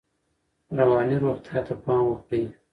[0.79, 2.43] رواني روغتیا ته پام وکړئ.